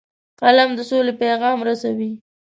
قلم 0.41 0.69
د 0.77 0.79
سولې 0.89 1.13
پیغام 1.21 1.57
رسوي 1.67 2.11